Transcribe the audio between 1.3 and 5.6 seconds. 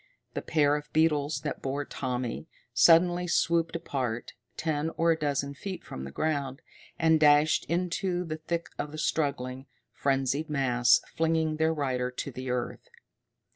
that bore Tommy, suddenly swooped apart, ten or a dozen